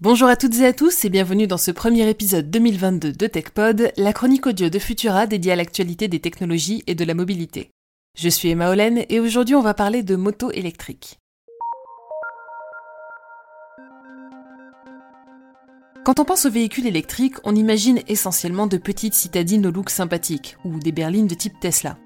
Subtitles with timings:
[0.00, 3.90] Bonjour à toutes et à tous et bienvenue dans ce premier épisode 2022 de TechPod,
[3.96, 7.72] la chronique audio de Futura dédiée à l'actualité des technologies et de la mobilité.
[8.16, 11.18] Je suis Emma Olen et aujourd'hui on va parler de moto électrique.
[16.04, 20.58] Quand on pense aux véhicules électriques, on imagine essentiellement de petites citadines au look sympathique
[20.64, 21.98] ou des berlines de type Tesla.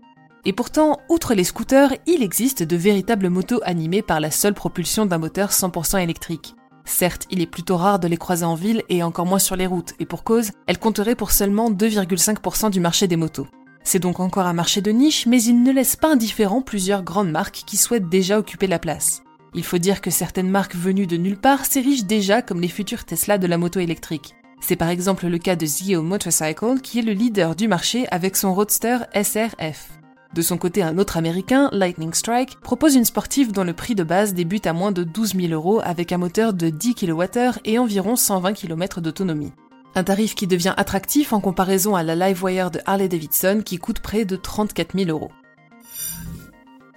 [0.46, 5.04] Et pourtant, outre les scooters, il existe de véritables motos animées par la seule propulsion
[5.04, 6.54] d'un moteur 100% électrique.
[6.84, 9.66] Certes, il est plutôt rare de les croiser en ville et encore moins sur les
[9.66, 13.46] routes, et pour cause, elles compteraient pour seulement 2,5% du marché des motos.
[13.84, 17.30] C'est donc encore un marché de niche, mais il ne laisse pas indifférent plusieurs grandes
[17.30, 19.22] marques qui souhaitent déjà occuper la place.
[19.54, 23.04] Il faut dire que certaines marques venues de nulle part s'érigent déjà comme les futurs
[23.04, 24.34] Tesla de la moto électrique.
[24.60, 28.36] C'est par exemple le cas de Zio Motorcycle qui est le leader du marché avec
[28.36, 30.01] son roadster SRF.
[30.34, 34.02] De son côté, un autre américain, Lightning Strike, propose une sportive dont le prix de
[34.02, 37.78] base débute à moins de 12 000 euros avec un moteur de 10 kWh et
[37.78, 39.52] environ 120 km d'autonomie.
[39.94, 44.00] Un tarif qui devient attractif en comparaison à la Livewire de Harley Davidson qui coûte
[44.00, 45.30] près de 34 000 euros.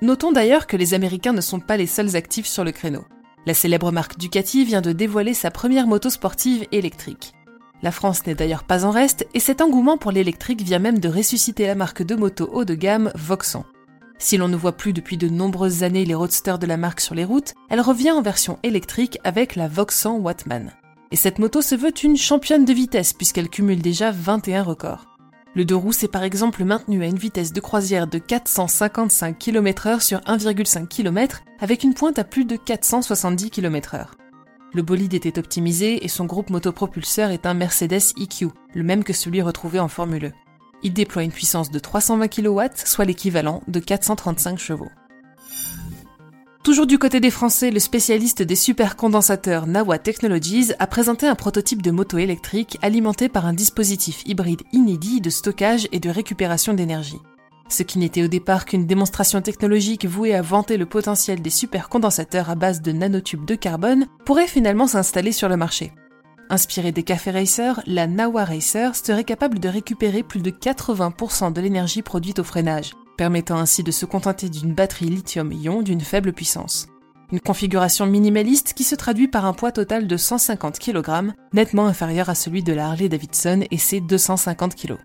[0.02, 3.04] Notons d'ailleurs que les Américains ne sont pas les seuls actifs sur le créneau.
[3.46, 7.34] La célèbre marque Ducati vient de dévoiler sa première moto sportive électrique.
[7.82, 11.10] La France n'est d'ailleurs pas en reste, et cet engouement pour l'électrique vient même de
[11.10, 13.64] ressusciter la marque de moto haut de gamme Voxon.
[14.18, 17.16] Si l'on ne voit plus depuis de nombreuses années les roadsters de la marque sur
[17.16, 20.72] les routes, elle revient en version électrique avec la Voxon Wattman.
[21.12, 25.06] Et cette moto se veut une championne de vitesse puisqu'elle cumule déjà 21 records.
[25.54, 30.02] Le deux roues s'est par exemple maintenu à une vitesse de croisière de 455 km/h
[30.02, 34.08] sur 1,5 km avec une pointe à plus de 470 km/h.
[34.76, 39.14] Le bolide était optimisé et son groupe motopropulseur est un Mercedes EQ, le même que
[39.14, 40.32] celui retrouvé en Formule E.
[40.84, 44.90] Il déploie une puissance de 320 kW, soit l'équivalent de 435 chevaux.
[46.62, 51.82] Toujours du côté des Français, le spécialiste des supercondensateurs Nawa Technologies a présenté un prototype
[51.82, 57.22] de moto électrique alimenté par un dispositif hybride inédit de stockage et de récupération d'énergie.
[57.68, 62.50] Ce qui n'était au départ qu'une démonstration technologique vouée à vanter le potentiel des supercondensateurs
[62.50, 65.92] à base de nanotubes de carbone pourrait finalement s'installer sur le marché.
[66.50, 71.62] Inspirée des cafés Racer, la Nawa Racer serait capable de récupérer plus de 80% de
[71.62, 76.88] l'énergie produite au freinage, permettant ainsi de se contenter d'une batterie lithium-ion d'une faible puissance.
[77.32, 82.30] Une configuration minimaliste qui se traduit par un poids total de 150 kg, nettement inférieur
[82.30, 84.98] à celui de la Harley Davidson et ses 250 kg.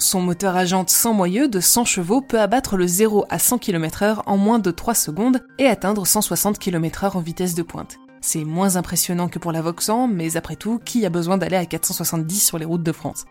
[0.00, 3.58] Son moteur à jantes sans moyeu de 100 chevaux peut abattre le 0 à 100
[3.58, 7.98] km/h en moins de 3 secondes et atteindre 160 km/h en vitesse de pointe.
[8.20, 11.66] C'est moins impressionnant que pour la Vauxhall, mais après tout, qui a besoin d'aller à
[11.66, 13.24] 470 sur les routes de France?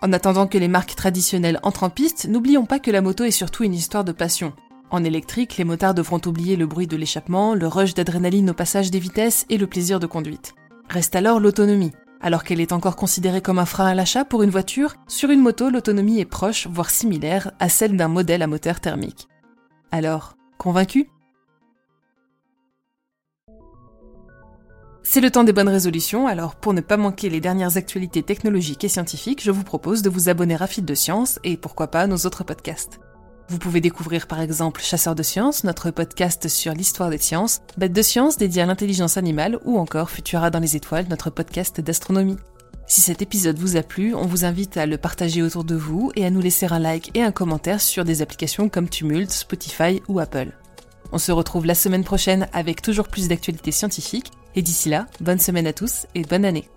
[0.00, 3.30] En attendant que les marques traditionnelles entrent en piste, n'oublions pas que la moto est
[3.30, 4.54] surtout une histoire de passion.
[4.90, 8.90] En électrique, les motards devront oublier le bruit de l'échappement, le rush d'adrénaline au passage
[8.90, 10.54] des vitesses et le plaisir de conduite.
[10.88, 11.92] Reste alors l'autonomie.
[12.24, 15.42] Alors qu'elle est encore considérée comme un frein à l'achat pour une voiture, sur une
[15.42, 19.28] moto, l'autonomie est proche, voire similaire, à celle d'un modèle à moteur thermique.
[19.92, 21.10] Alors, convaincu?
[25.02, 28.84] C'est le temps des bonnes résolutions, alors pour ne pas manquer les dernières actualités technologiques
[28.84, 32.06] et scientifiques, je vous propose de vous abonner à Fil de Science et pourquoi pas
[32.06, 33.00] nos autres podcasts.
[33.48, 37.92] Vous pouvez découvrir par exemple Chasseurs de sciences, notre podcast sur l'histoire des sciences, Bête
[37.92, 42.38] de science dédié à l'intelligence animale ou encore Futura dans les étoiles, notre podcast d'astronomie.
[42.86, 46.10] Si cet épisode vous a plu, on vous invite à le partager autour de vous
[46.16, 50.02] et à nous laisser un like et un commentaire sur des applications comme Tumult, Spotify
[50.08, 50.52] ou Apple.
[51.12, 55.38] On se retrouve la semaine prochaine avec toujours plus d'actualités scientifiques et d'ici là, bonne
[55.38, 56.68] semaine à tous et bonne année.